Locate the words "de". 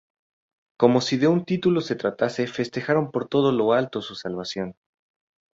1.17-1.27